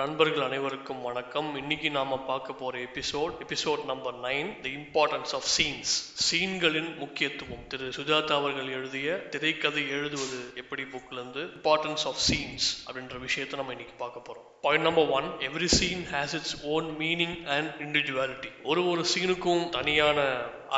[0.00, 1.56] நண்பர்கள் அனைவருக்கும் வணக்கம்.
[1.56, 5.92] இன்னைக்கு நாம பார்க்க போற episode episode number nine the importance of scenes
[6.26, 7.66] சீன்களின் முக்கியத்துவம்.
[7.68, 11.40] திரு சுஜாதா அவர்கள் எழுதிய திரைக்கதை எழுதுவது எப்படி புக்ல இருந்து?
[11.40, 14.46] இம்பார்ட்டன்ஸ் ஆஃப் சீன்ஸ் அப்படின்ற விஷயத்தை நம்ம இன்னைக்கு பார்க்க போறோம்.
[14.60, 20.20] Point number one every scene has its own meaning and individuality ஒரு ஒரு சீனுக்கும் தனியான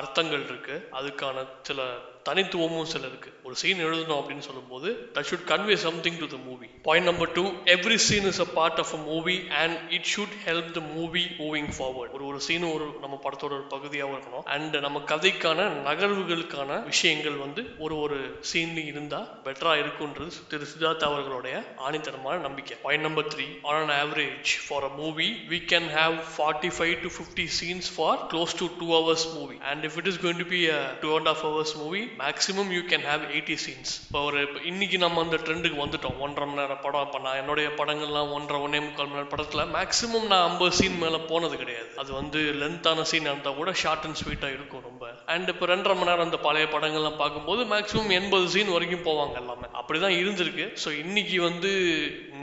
[0.00, 0.76] அர்த்தங்கள் இருக்கு.
[1.00, 1.80] அதுக்கான சில
[2.26, 3.30] தனித்துவமும் சில இருக்கு.
[3.46, 7.44] ஒரு சீன் எழுதணும் அப்படின்னு சொல்லும்போது that should convey something to the movie point number two
[7.74, 11.70] every scene is a part of a movie and it should help the movie moving
[11.78, 14.44] forward ஒரு ஒரு சீனும் ஒரு நம்ம படத்தோட ஒரு பகுதியாகவும் இருக்கணும்.
[14.54, 18.18] அண்ட் நம்ம கதைக்கான நகர்வுகளுக்கான விஷயங்கள் வந்து ஒரு ஒரு
[18.52, 21.56] சீன்லையும் இருந்தா பெட்டரா இருக்குன்றது திரு சுஜாதா அவர்களுடைய
[21.88, 22.76] ஆணித்தனமான நம்பிக்கை.
[22.86, 27.12] Point number three on an average for a movie we can have forty five to
[27.18, 30.60] fifty scenes for close to two hours movie and if it is going to be
[31.02, 34.98] two and half hours movie maximum you can have eighty scenes இப்போ ஒரு இப்போ இன்னைக்கு
[35.04, 36.16] நம்ம அந்த ட்ரெண்டுக்கு வந்துட்டோம்.
[36.26, 40.28] ஒன்றரை மணி நேரம் படம் இப்போ நான் என்னுடைய படங்கள்லாம் ஒன்றரை ஒன்னே முக்கால் மணி நேரம் படத்தில் மேக்ஸிமம்
[40.32, 41.90] நான் ஐம்பது சீன் மேலே போனது கிடையாது.
[42.02, 45.04] அது வந்து லென்த்தான சீன் இருந்தால் கூட ஷார்ட் அண்ட் ஸ்வீட்டாக இருக்கும் ரொம்ப.
[45.34, 49.68] அண்ட் இப்போ ரெண்டரை மணி நேரம் அந்த பழைய படங்கள்லாம் பார்க்கும்போது மேக்ஸிமம் எண்பது சீன் வரைக்கும் போவாங்க எல்லாமே.
[49.80, 50.66] அப்படிதான் இருந்திருக்கு.
[50.84, 51.72] ஸோ இன்னைக்கு வந்து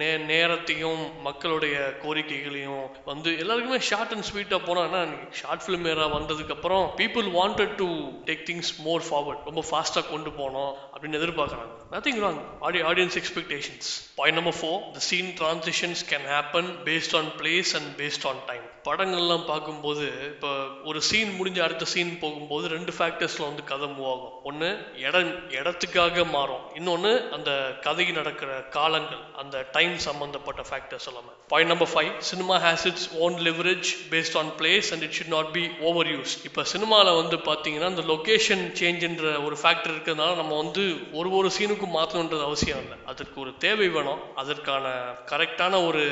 [0.02, 7.28] நே நேரத்தையும் மக்களுடைய கோரிக்கைகளையும் வந்து எல்லாருக்குமே ஷார்ட் அண்ட் ஸ்வீட்டாக போனால் ஷார்ட் ஃபிலிம் ஏரா வந்ததுக்கப்புறம் people
[7.38, 7.88] wanted to
[8.30, 11.73] take things more forward ரொம்ப ஃபாஸ்ட்டாக கொண்டு போனோம் அப்படின்னு எதிர்பார்க்குறாங்க.
[11.91, 17.31] Nothing wrong Aadi audience expectations point number four the scene transitions can happen based on
[17.39, 18.59] place and based on time
[18.90, 20.52] படங்கள்லாம் பார்க்கும்போது இப்போ
[20.84, 24.36] ஒரு சீன் முடிஞ்ச அடுத்த சீன் போகும்போது ரெண்டு ஃபேக்டர்ஸில் வந்து கதை மூவ் ஆகும்.
[24.44, 24.70] ஒன்று
[25.08, 26.64] இடம் இடத்துக்காக மாறும்.
[26.76, 31.34] இன்னொன்று அந்த கதை நடக்கிற காலங்கள் அந்த டைம் சம்மந்தப்பட்ட ஃபேக்டர்ஸ் எல்லாமே.
[31.48, 35.52] Point number five cinema has its own leverage based on place and it should not
[35.52, 40.84] be over use இப்போ சினிமாவில் வந்து பார்த்தீங்கன்னா அந்த லொக்கேஷன் சேஞ்சுன்ற ஒரு ஃபேக்டர் இருக்கிறதுனால நம்ம வந்து
[41.20, 42.98] ஒரு ஒரு சீனுக்கும் மாற்றணுன்றது அவசியம் இல்லை.
[43.06, 44.22] அதற்கு ஒரு தேவை வேணும்.
[44.36, 44.86] அதற்கான
[45.31, 46.03] கரெக்டான ஒரு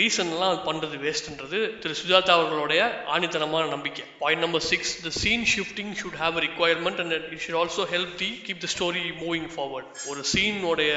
[0.00, 2.82] ரீசன்லாம் பண்ணுறது வேஸ்ட்ன்றது திரு சுஜாத் அவர்களுடைய
[3.14, 4.04] ஆணித்தனமான நம்பிக்கை.
[4.18, 8.14] Point number six the scene shifting should have a requirement and it should also help
[8.22, 10.92] the keep the story moving forward ஒரு சீனோடைய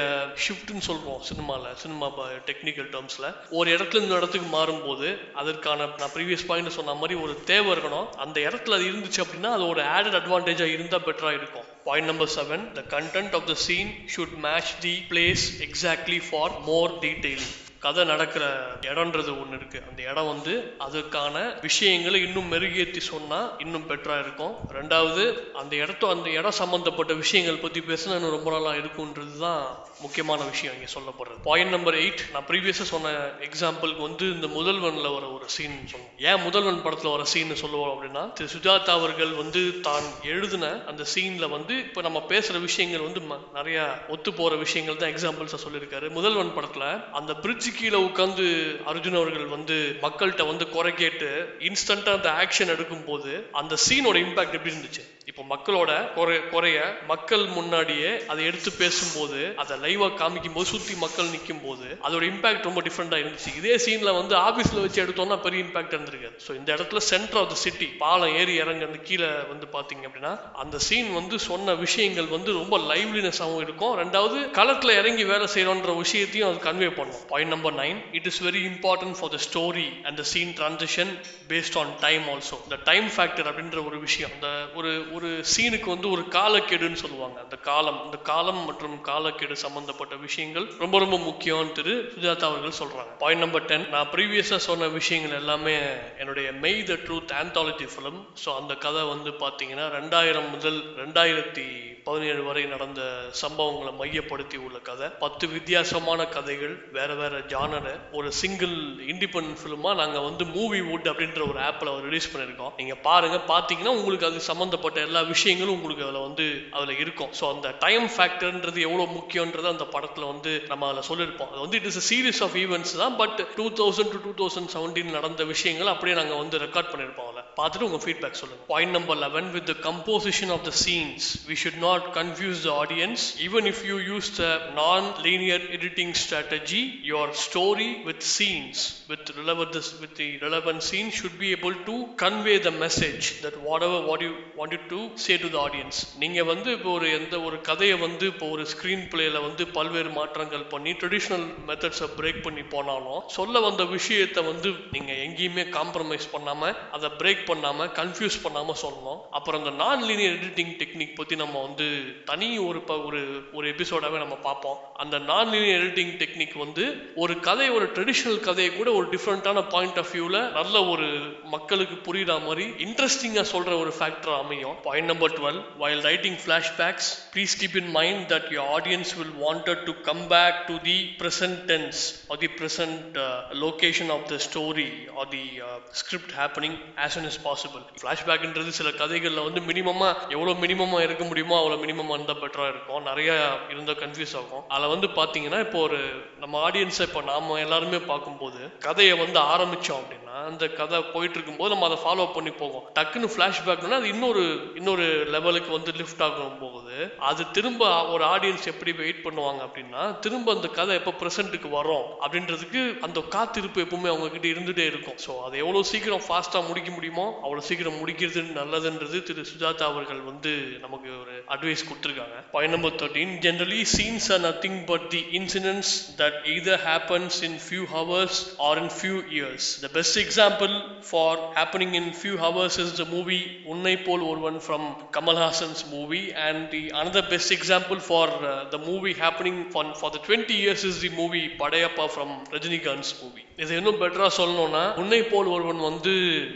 [0.46, 2.08] ஷிஃப்ட்னு சொல்றோம் சினிமாவில் சினிமா
[2.50, 7.72] டெக்னிக்கல் டேர்ம்ஸில் ஒரு இடத்துல இந்த இடத்துக்கு மாறும்போது அதற்கான நான் ப்ரீவியஸ் பாயிண்ட் சொன்ன மாதிரி ஒரு தேவை
[7.76, 8.08] இருக்கணும்.
[8.24, 11.66] அந்த இடத்துல அது இருந்துச்சு அப்படின்னா அது ஒரு ஆடட் அட்வான்டேஜாக இருந்தால் பெட்டராக இருக்கும்.
[11.84, 16.98] Point number seven the content of the scene should match the place exactly for more
[17.00, 17.52] detailing
[17.84, 18.44] கதை நடக்கிற
[18.80, 19.78] இடம்ன்றது ஒன்று இருக்கு.
[19.90, 20.54] அந்த இடம் வந்து
[20.86, 24.54] அதுக்கான விஷயங்களை இன்னும் மெருகேற்றி சொன்னா இன்னும் பெட்டரா இருக்கும்.
[24.78, 29.62] ரெண்டாவது அந்த இடத்த அந்த இடம் சம்பந்தப்பட்ட விஷயங்கள் பத்தி பேசினா இன்னும் ரொம்ப நாளா இருக்குன்றது தான்
[30.00, 31.40] முக்கியமான விஷயம் இங்கே சொல்லப்படுறது.
[31.42, 33.14] பாயிண்ட் நம்பர் எயிட் நான் ப்ரீவியஸா சொன்ன
[33.48, 38.32] எக்ஸாம்பிளுக்கு வந்து இந்த முதல்வன்ல வர ஒரு சீன் சொன்னோம் ஏன் முதல்வன் படத்துல வர சீன் சொல்லுவோம் அப்படின்னா
[38.32, 43.22] திரு சுஜாதா அவர்கள் வந்து தான் எழுதின அந்த சீன்ல வந்து இப்ப நம்ம பேசுற விஷயங்கள் வந்து
[43.58, 46.10] நிறைய ஒத்து போற விஷயங்கள் தான் எக்ஸாம்பிள்ஸாக சொல்லியிருக்காரு.
[46.10, 48.44] முதல்வன் படத்துல அந்த பிரிட்ஜ் கீழே உட்காந்து
[48.84, 51.28] அர்ஜுன் அவர்கள் வந்து மக்கள்கிட்ட வந்து குறை கேட்டு
[51.60, 55.04] இன்ஸ்டன்டா அந்த ஆக்ஷன் எடுக்கும் போது அந்த சீனோட இம்பாக்ட் எப்படி இருந்துச்சு?
[55.30, 56.78] இப்போ மக்களோட குறை குறைய
[57.10, 62.66] மக்கள் முன்னாடியே அதை எடுத்து பேசும்போது அதை லைவா காமிக்கும் போது சுத்தி மக்கள் நிற்கும் போது அதோட இம்பாக்ட்
[62.68, 63.50] ரொம்ப டிஃப்ரெண்டா இருந்துச்சு.
[63.60, 67.58] இதே சீன்ல வந்து ஆபீஸ்ல வச்சு எடுத்தோம்னா பெரிய இம்பாக்ட் இருந்திருக்கு ஸோ இந்த இடத்துல சென்டர் ஆஃப் த
[67.64, 70.32] சிட்டி பாலம் ஏறி இறங்க அந்த கீழே வந்து பாத்தீங்க அப்படின்னா
[70.64, 73.94] அந்த சீன் வந்து சொன்ன விஷயங்கள் வந்து ரொம்ப லைவ்லினஸாகவும் இருக்கும்.
[74.02, 77.22] ரெண்டாவது களத்துல இறங்கி வேலை செய்யணுன்ற விஷயத்தையும் அது கன்வே பண்ணும்.
[77.32, 81.14] Point number nine it is very important for the story and the scene transition
[81.52, 84.34] based on time also இந்த டைம் ஃபேக்டர் அப்படின்ற ஒரு விஷயம்.
[84.38, 84.48] அந்த
[84.78, 84.90] ஒரு
[85.20, 87.36] ஒரு சீனுக்கு வந்து ஒரு காலக்கெடுன்னு சொல்லுவாங்க.
[87.44, 93.12] அந்த காலம் இந்த காலம் மற்றும் காலக்கெடு சம்பந்தப்பட்ட விஷயங்கள் ரொம்ப ரொம்ப முக்கியம் திரு சுஜாதா அவர்கள் சொல்றாங்க.
[93.22, 95.76] பாயிண்ட் நம்பர் டென் நான் ப்ரீவியஸா சொன்ன விஷயங்கள் எல்லாமே
[96.22, 101.66] என்னுடைய Mei the truth anthology film so அந்த கதை வந்து பாத்தீங்கன்னா ரெண்டாயிரம் முதல் ரெண்டாயிரத்தி
[102.08, 103.00] பதினேழு வரை நடந்த
[103.42, 105.08] சம்பவங்களை மையப்படுத்தி உள்ள கதை.
[105.24, 107.86] பத்து வித்தியாசமான கதைகள் வேற வேற ஜானர
[108.18, 108.76] ஒரு சிங்கிள்
[109.12, 114.28] இண்டிபெண்ட் ஃபிலிமா நாங்க வந்து மூவி வுட் அப்படின்ற ஒரு ஆப்ல ரிலீஸ் பண்ணிருக்கோம் நீங்க பாருங்க பாத்தீங்கன்னா உங்களுக்கு
[114.30, 116.46] அது சம்பந்தப்பட்ட எல்லா விஷயங்களும் உங்களுக்கு அதுல வந்து
[116.76, 117.32] அதுல இருக்கும்.
[117.40, 121.50] ஸோ அந்த டைம் ஃபேக்டர்ன்றது எவ்வளவு முக்கியன்றது அந்த படத்துல வந்து நம்ம அதில் சொல்லியிருப்போம்.
[121.52, 125.16] அது வந்து it is series of events தான் but two thousand to two thousand seventeen
[125.18, 127.46] நடந்த விஷயங்கள் அப்படியே நாங்க வந்து ரெக்கார்ட் பண்ணிருப்போம் அதில்.
[127.60, 128.62] பார்த்துட்டு உங்க ஃபீட்பேக் சொல்லுங்க.
[128.72, 131.88] Point number eleven with the composition of the scenes we should not
[132.18, 134.46] confuse the audience even if you use the
[134.80, 136.82] non linear editing strategy
[137.12, 141.94] your story with scenes with relevant with the relevant scene should be able to
[142.24, 146.40] convey the message that whatever what you wanted to to say to the audience நீங்க
[146.50, 150.92] வந்து இப்போ ஒரு எந்த ஒரு கதையை வந்து இப்போ ஒரு ஸ்கிரீன் பிளேல வந்து பல்வேறு மாற்றங்கள் பண்ணி
[151.00, 157.44] ட்ரெடிஷ்னல் மெத்தட்ஸை பிரேக் பண்ணி போனாலும் சொல்ல வந்த விஷயத்தை வந்து நீங்க எங்கேயுமே காம்ப்ரமைஸ் பண்ணாம அதை பிரேக்
[157.50, 159.20] பண்ணாம கன்ஃபியூஸ் பண்ணாம சொல்லணும்.
[159.30, 161.79] அப்புறம் இந்த நான் லீனியர் எடிட்டிங் டெக்னிக் பத்தி நம்ம வந்து
[162.24, 163.20] தனி ஒரு ப- ஒரு
[163.52, 164.78] ஒரு எபிசோடாகவே நம்ம பார்ப்போம்.
[164.94, 166.84] அந்த நான் லீனியர் எடிட்டிங் டெக்னிக் வந்து
[167.16, 171.06] ஒரு கதை ஒரு ட்ரெடிஷ்னல் கதையை கூட ஒரு டிஃப்ரெண்டான பாயிண்ட் ஆஃப் வியூவில் நல்ல ஒரு
[171.44, 174.76] மக்களுக்கு புரியுற மாதிரி இன்ட்ரெஸ்டிங்காக சொல்கிற ஒரு ஃபேக்டர் அமையும்.
[174.82, 179.82] Point number twelve while writing flashbacks please keep in mind that your audience will wanted
[179.82, 183.16] to come back to the present tense or the present
[183.60, 185.44] location of the story or the
[185.92, 191.56] script happening as happening is possible ஃப்ளாஷ்பேக்ன்றது சில கதைகளில் வந்து மினிமமாக எவ்வளோ மினிமமாக இருக்க முடியுமோ
[191.70, 193.02] அவ்வளோ minimum இருந்தா பெட்டராக இருக்கும்.
[193.08, 193.30] நிறைய
[193.72, 194.64] இருந்தால் கன்ஃபியூஸ் ஆகும்.
[194.74, 195.98] அதில் வந்து பாத்தீங்கன்னா இப்போ ஒரு
[196.42, 201.86] நம்ம ஆடியன்ஸை இப்போ நாம எல்லாருமே பார்க்கும்போது கதையை வந்து ஆரம்பிச்சோம் அப்படின்னா அந்த கதை போயிட்டு இருக்கும்போது நம்ம
[201.88, 204.44] அதை ஃபாலோ பண்ணி போவோம் டக்குன்னு ஃப்ளாஷ்பேக்னா அது இன்னொரு
[204.80, 206.89] இன்னொரு லெவலுக்கு வந்து லிஃப்ட் ஆகும் போகுது.
[207.30, 207.82] அது திரும்ப
[208.12, 213.84] ஒரு ஆடியன்ஸ் எப்படி வெயிட் பண்ணுவாங்க அப்படின்னா திரும்ப அந்த கதை எப்போ ப்ரெசென்ட்டுக்கு வரும் அப்படின்றதுக்கு அந்த காத்திருப்பு
[213.86, 215.18] எப்பவுமே அவங்க கிட்ட இருந்துட்டே இருக்கும்.
[215.26, 220.52] ஸோ அதை எவ்வளோ சீக்கிரம் ஃபாஸ்ட்டாக முடிக்க முடியுமோ அவ்வளோ சீக்கிரம் முடிக்கிறது நல்லதுன்றது திரு சுஜாதா அவர்கள் வந்து
[220.84, 222.36] நமக்கு ஒரு அட்வைஸ் கொடுத்துருக்காங்க.
[222.54, 227.84] Point number thirteen generally scenes are nothing but the incidents that either happens in few
[227.96, 230.74] hours or in few years the best example
[231.10, 233.40] for happening in few hours is the movie
[233.74, 234.88] Unnai Pol Oruvan from
[235.18, 240.34] Kamal Haasan's movie and the another best example for uh, the movie happening for, for the
[240.34, 245.46] 20 years is the movie Padayappa from Rajinikanth's movie இதை இன்னும் பெட்டராக சொல்லணும்னா உன்னை போல்
[245.46, 246.10] ஒருவன் வந்து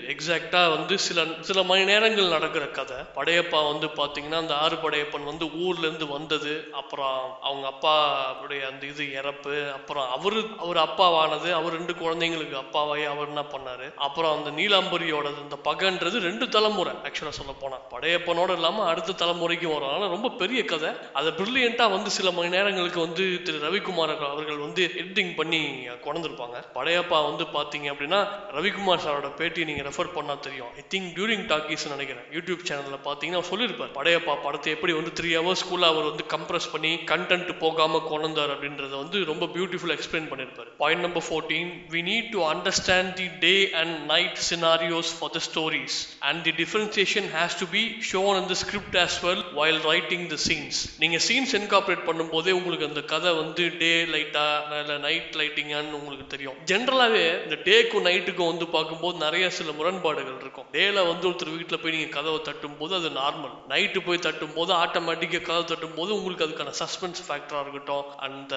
[0.06, 2.96] எக்ஸாக்டா வந்து சில சில மணி நேரங்கள் நடக்கிற கதை.
[2.96, 6.68] படையப்பா வந்து பார்த்தீங்கன்னா அந்த ஆறு படையப்பன் வந்து ஊர்லேருந்து வந்தது.
[6.72, 9.70] அப்புறம் அவங்க அப்பாவுடைய அந்த இது இறப்பு.
[9.72, 11.52] அப்புறம் அவரு அவர் அப்பாவானது.
[11.52, 13.94] அவர் ரெண்டு குழந்தைங்களுக்கு அப்பாவாயி அவர் என்ன பண்ணாரு?
[13.94, 16.92] அப்புறம் அந்த நீலாம்பரியோட அந்த பகன்றது ரெண்டு தலைமுறை.
[16.92, 17.78] ஆக்சுவலாக சொல்ல போனா.
[17.90, 20.08] படையப்பனோட இல்லாமல் அடுத்த தலைமுறைக்கும் வரும்.
[20.08, 20.90] ரொம்ப ரொம்ப பெரிய கதை.
[21.18, 25.60] அதை பிரில்லியண்டா வந்து சில மணி நேரங்களுக்கு வந்து திரு ரவிக்குமார் அவர்கள் வந்து எடிட்டிங் பண்ணி
[26.06, 28.20] கொண்டிருப்பாங்க படையப்பா வந்து பாத்தீங்க அப்படின்னா
[28.56, 30.70] ரவிக்குமார் சாரோட பேட்டி நீங்க ரெஃபர் பண்ணா தெரியும்.
[30.80, 32.24] ஐ திங்க் டியூரிங் டாக்கீஸ் நினைக்கிறேன்.
[32.36, 33.92] யூடியூப் சேனல்ல பாத்தீங்கன்னா அவர் சொல்லியிருப்பார்.
[33.98, 38.94] படையப்பா படத்தை எப்படி வந்து த்ரீ ஹவர்ஸ் ஸ்கூல்ல அவர் வந்து கம்ப்ரஸ் பண்ணி கண்டென்ட் போகாம கொண்டார் அப்படின்றத
[39.02, 40.72] வந்து ரொம்ப பியூட்டிஃபுல் எக்ஸ்பிளைன் பண்ணியிருப்பார்.
[40.82, 46.00] Point number fourteen we need to understand the day and night scenarios for the stories
[46.30, 50.36] and the differentiation has to be shown in script as well while write writing the
[50.46, 54.42] scenes நீங்க scenes incorporate பண்ணும்போதே உங்களுக்கு அந்த கதை வந்து டே லைட்டா
[54.80, 56.56] இல்லை night லைட்டிங்கான்னு உங்களுக்கு தெரியும்.
[56.70, 60.66] ஜென்ரலாவே இந்த டேக்கும் நைட்டுக்கும் வந்து பார்க்கும்போது நிறைய சில முரண்பாடுகள் இருக்கும்.
[60.74, 64.72] டேல வந்து ஒருத்தர் வீட்டில் போய் நீங்க கதவை தட்டும் போது அது நார்மல் நைட்டு போய் தட்டும் போது
[64.82, 68.04] ஆட்டோமேட்டிக்காக கதவை தட்டும் போது உங்களுக்கு அதுக்கான சஸ்பென்ஸ் ஃபேக்டராக இருக்கட்டும்.
[68.28, 68.54] அந்த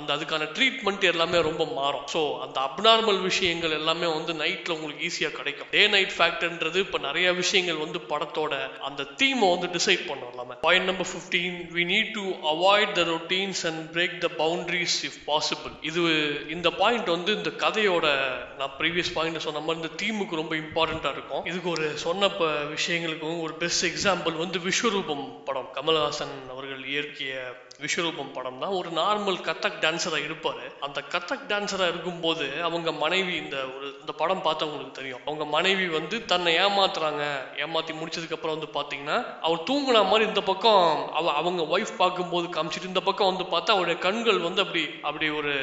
[0.00, 2.06] அந்த அதுக்கான ட்ரீட்மெண்ட் எல்லாமே ரொம்ப மாறும்.
[2.14, 5.70] ஸோ அந்த அப்நார்மல் விஷயங்கள் எல்லாமே வந்து நைட்டில் உங்களுக்கு ஈஸியாக கிடைக்கும்.
[5.76, 8.54] டே நைட் ஃபேக்டர்ன்றது இப்போ நிறைய விஷயங்கள் வந்து படத்தோட
[8.90, 13.60] அந்த தீமை வந்து டிசைட் பண்ணும் எல்லாமே point number fifteen we need to avoid the routines
[13.68, 16.02] and break the boundaries if possible இது
[16.54, 18.06] இந்த பாயிண்ட் வந்து இந்த கதையோட
[18.58, 21.42] நான் ப்ரீவியஸ் பாயிண்ட் சொன்ன மாதிரி இந்த தீமுக்கு ரொம்ப இம்பார்ட்டண்ட்டாக இருக்கும்.
[21.50, 22.28] இதுக்கு ஒரு சொன்ன
[22.74, 25.68] விஷயங்களுக்கும் ஒரு பெஸ்ட் எக்ஸாம்பிள் வந்து விஸ்வரூபம் படம்.
[25.78, 26.36] கமல்ஹாசன்
[26.88, 27.40] இயற்கையை
[27.82, 30.62] விஸ்வரூபம் படம் தான் ஒரு நார்மல் கத்தக் டான்ஸராக இருப்பார்.
[30.80, 35.22] அந்த கத்தக் டான்ஸராக இருக்கும்போது அவங்க மனைவி இந்த ஒரு இந்த படம் பார்த்தவங்களுக்கு தெரியும்.
[35.26, 37.22] அவங்க மனைவி வந்து தன்னை ஏமாத்துறாங்க.
[37.64, 43.00] ஏமாத்தி முடிச்சதுக்கப்புறம் வந்து பார்த்தீங்கன்னா அவர் தூங்குன மாதிரி இந்த பக்கம் அவ அவங்க ஒய்ஃப் பார்க்கும்போது காமிச்சிட்டு இந்த
[43.00, 45.54] பக்கம் வந்து பார்த்தா அவருடைய கண்கள் வந்து அப்படி அப்படி ஒரு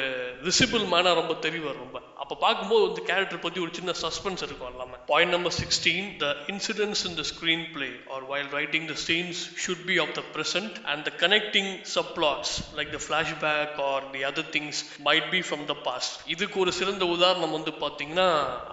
[0.42, 4.96] விசிபிள் மேனாக ரொம்ப தெரிவார் ரொம்ப அப்போ பார்க்கும்போது வந்து கேரக்டர் பற்றி ஒரு சின்ன சஸ்பென்ஸ் இருக்கும் எல்லாமே.
[5.10, 9.84] Point number sixteen the incidents in the screen play or while writing the scenes should
[9.88, 14.80] be of the present and the connecting subplots like the flashback or the other things
[15.08, 18.28] might be from the past இதுக்கு ஒரு சிறந்த உதாரணம் வந்து பார்த்தீங்கன்னா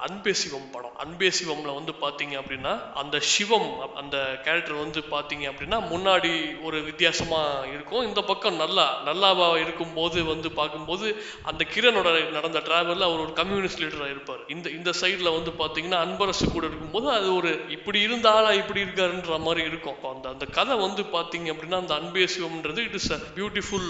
[0.07, 0.96] அன்பேசிவம் படம்.
[1.06, 3.70] அன்பேசிவம்ல வந்து பார்த்தீங்க அப்படின்னா அந்த சிவம்
[4.03, 4.17] அந்த
[4.48, 6.34] கேரக்டர் வந்து பார்த்தீங்க அப்படின்னா முன்னாடி
[6.67, 8.06] ஒரு வித்தியாசமாக இருக்கும்.
[8.10, 11.08] இந்த பக்கம் நல்லா நல்லாவா இருக்கும்போது வந்து பார்க்கும்போது
[11.51, 12.08] அந்த கிரணோட
[12.39, 14.42] நடந்த டிராவலில் அவர் ஒரு கம்யூனிஸ்ட் லீடராக இருப்பார்.
[14.48, 19.40] இந்த இந்த சைடில் வந்து பார்த்தீங்கன்னா அன்பரசு கூட இருக்கும்போது அது ஒரு இப்படி இருந்த ஆளா இப்படி இருக்காருன்ற
[19.40, 20.00] மாதிரி இருக்கும்.
[20.13, 23.90] அந்த அந்த கதை வந்து பார்த்தீங்க அப்படின்னா அந்த Anbe சிவம்ன்றது it is a beautiful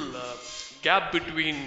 [0.82, 1.64] gap between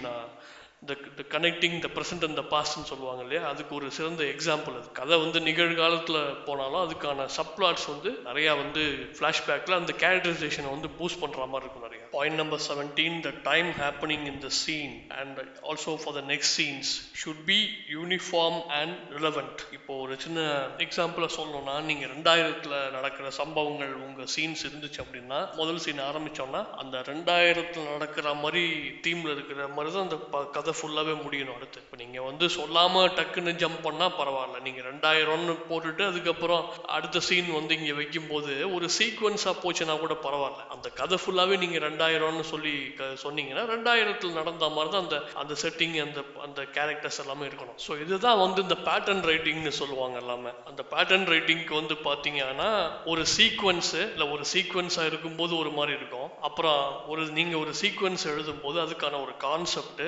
[0.82, 3.42] the the connecting the present and the பாஸ்ட்னு சொல்லுவாங்க இல்லையா?
[3.48, 4.92] அதுக்கு ஒரு சிறந்த எக்ஸாம்பிள் அது.
[4.92, 8.82] கதை வந்து நிகழ்காலத்தில் போனாலும் அதுக்கான சப்ளாட்ஸ் வந்து நிறையா வந்து
[9.18, 12.02] ஃப்ளாஷ்பேக்கில் அந்த கேரக்டரைசேஷனை வந்து பூஸ்ட் பண்ணுற மாதிரி இருக்கும் நிறைய.
[12.10, 15.40] Point number seventeen the time happening in the scene and
[15.70, 16.92] also for the next scenes
[17.22, 17.58] should be
[17.96, 20.38] uniform and relevant இப்போ ஒரு சின்ன
[20.86, 27.90] எக்ஸாம்பிளை சொல்லணும்னா நீங்கள் ரெண்டாயிரத்தில் நடக்கிற சம்பவங்கள் உங்கள் சீன்ஸ் இருந்துச்சு அப்படின்னா முதல் சீன் ஆரம்பித்தோன்னா அந்த ரெண்டாயிரத்தில்
[27.92, 28.64] நடக்கிற மாதிரி
[29.06, 30.20] தீமில் இருக்கிற மாதிரி தான் அந்த
[30.56, 31.80] கதை ஃபுல்லாவே முடியணும் அடுத்து.
[31.80, 34.60] இப்போ நீங்க வந்து சொல்லாமல் டக்குன்னு ஜம்ப் பண்ணா பரவாயில்ல.
[34.60, 40.66] நீங்கள் ரெண்டாயிரம்னு போட்டுட்டு அதுக்கப்புறம் அடுத்த சீன் வந்து இங்கே வைக்கும் போது ஒரு சீக்வன்ஸாக போச்சுன்னா கூட பரவாயில்ல.
[40.68, 46.02] அந்த கதை ஃபுல்லாகவே நீங்கள் ரெண்டாயிரம்னு சொல்லி க- சொன்னீங்கன்னா ரெண்டாயிரத்தில் நடந்த மாதிரி தான் அந்த அந்த செட்டிங்
[46.02, 47.78] அந்த அந்த கேரக்டர்ஸ் எல்லாமே இருக்கணும்.
[47.88, 50.50] ஸோ இதுதான் வந்து இந்த பேட்டர்ன் ரைட்டிங்னு சொல்லுவாங்க எல்லாமே.
[50.66, 56.30] அந்த பேட்டர்ன் ரைட்டிங்க்கு வந்து பார்த்தீங்கன்னா ஒரு சீக்வன்ஸு இல்லை ஒரு சீக்வன்ஸாக இருக்கும்போது ஒரு மாதிரி இருக்கும்.
[56.40, 60.02] அப்புறம் ஒரு நீங்கள் ஒரு சீக்வன்ஸ் எழுதும்போது அதுக்கான ஒரு கான்செப்ட்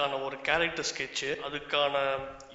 [0.00, 1.94] அதுக்கான ஒரு கேரக்டர் ஸ்கெட்சு அதுக்கான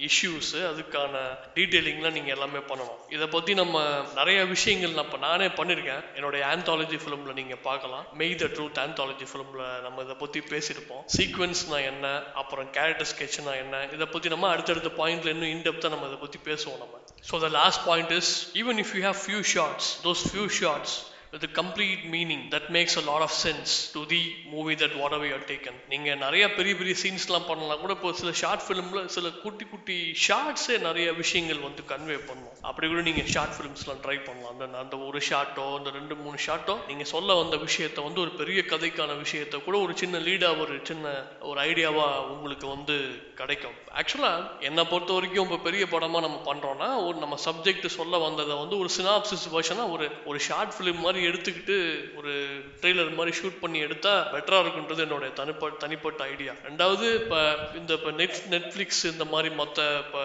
[0.08, 1.14] இஷ்யூஸ் அதுக்கான
[1.56, 2.98] டீட்டெயிலிங்லாம் நீங்கள் எல்லாமே பண்ணணும்.
[3.16, 3.76] இதை பற்றி நம்ம
[4.18, 8.04] நிறைய விஷயங்கள் நான் இப்போ நானே பண்ணியிருக்கேன் என்னுடைய ஆந்தாலஜி ஃபிலிமில் நீங்கள் பார்க்கலாம்.
[8.20, 12.06] மெய் த ட்ரூத் ஆந்தாலஜி ஃபிலிமில் நம்ம இதை பற்றி பேசியிருப்போம் சீக்வன்ஸ்னா என்ன?
[12.42, 13.84] அப்புறம் கேரக்டர் ஸ்கெட்ச்னா என்ன?
[13.96, 16.94] இதை பற்றி நம்ம அடுத்தடுத்த பாயிண்ட்ல இன்னும் இன்டெப்த்தாக நம்ம இதை பற்றி பேசுவோம் நம்ம.
[17.30, 20.96] So the last point is even if you have few shots those few shots
[21.32, 24.20] with a complete meaning that makes a lot of sense to the
[24.52, 25.74] movie that whatever you are taken.
[25.92, 30.76] நீங்க நிறைய பெரிய பெரிய சீன்ஸ்லாம் பண்ணலாம் கூட இப்போ சில short ஃபிலிம்ல சில குட்டி குட்டி ஷார்ட்ஸே
[30.88, 32.54] நிறைய விஷயங்கள் வந்து கன்வே பண்ணும்.
[32.70, 34.52] அப்படி கூட நீங்க ஷார்ட் ஃபிலிம்ஸ்லாம் ட்ரை பண்ணலாம்.
[34.54, 38.62] அந்த அந்த ஒரு ஷார்ட்டோ அந்த ரெண்டு மூணு ஷார்ட்டோ நீங்க சொல்ல வந்த விஷயத்தை வந்து ஒரு பெரிய
[38.72, 41.14] கதைக்கான விஷயத்தை கூட ஒரு சின்ன லீடா ஒரு சின்ன
[41.50, 42.96] ஒரு ஐடியாவா உங்களுக்கு வந்து
[43.40, 43.76] கிடைக்கும்.
[44.00, 44.32] ஆக்சுவலா
[44.68, 48.90] என்னை பொறுத்த வரைக்கும் இப்போ பெரிய படமா நம்ம பண்றோம்னா ஒரு நம்ம சப்ஜெக்ட் சொல்ல வந்ததை வந்து ஒரு
[48.98, 51.76] சினாப்சிஸ் வெர்ஷனா ஒரு ஒரு ஷார்ட் ஃபிலிம் மாதிரி எடுத்துக்கிட்டு
[52.18, 52.32] ஒரு
[52.80, 57.40] ட்ரெய்லர் மாதிரி ஷூட் பண்ணி எடுத்தா பெட்டரா இருக்குன்றது என்னுடைய தனிப்பட்ட தனிப்பட்ட ஐடியா ரெண்டாவது இப்போ
[57.80, 60.22] இந்த இப்போ நெட் நெட்ஃப்ளிக்ஸ் இந்த மாதிரி மற்ற இப்போ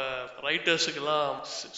[0.47, 1.27] ரைட்டர்ஸுக்கெல்லாம்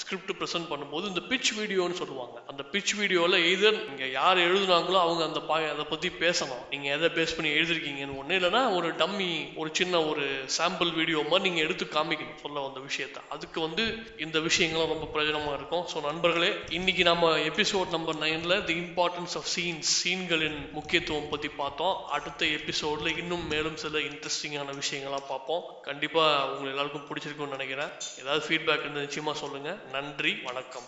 [0.01, 2.36] ஸ்கிரிப்ட் ப்ரெசென்ட் பண்ணும்போது இந்த பிச் வீடியோன்னு சொல்லுவாங்க.
[2.51, 7.10] அந்த பிச் வீடியோவில் எய்தர் இங்கே யார் எழுதுனாங்களோ அவங்க அந்த பா அதை பற்றி பேசணும் நீங்கள் எதை
[7.17, 9.29] பேஸ் பண்ணி எழுதிருக்கீங்கன்னு ஒன்று இல்லைன்னா ஒரு டம்மி
[9.62, 10.25] ஒரு சின்ன ஒரு
[10.58, 13.17] சாம்பிள் வீடியோ மாதிரி நீங்கள் எடுத்து காமிக்கணும் சொல்ல வந்த விஷயத்த.
[13.36, 13.84] அதுக்கு வந்து
[14.25, 15.86] இந்த விஷயங்கள்லாம் ரொம்ப பிரயோஜனமாக இருக்கும்.
[15.91, 21.98] ஸோ நண்பர்களே இன்னைக்கு நம்ம எபிசோட் நம்பர் நைனில் தி இம்பார்ட்டன்ஸ் ஆஃப் சீன்ஸ் சீன்களின் முக்கியத்துவம் பற்றி பார்த்தோம்.
[22.05, 25.63] அடுத்த எபிசோடில் இன்னும் மேலும் சில இன்ட்ரெஸ்டிங்கான விஷயங்கள்லாம் பார்ப்போம்.
[25.81, 27.91] கண்டிப்பாக உங்களுக்கு எல்லாருக்கும் பிடிச்சிருக்கும்னு நினைக்கிறேன்.
[28.19, 30.88] ஏதாவது ஃபீட்பேக் இருந்தால் நிச்சயமாக சொல்லுங்கள் நன்றி வணக்கம்.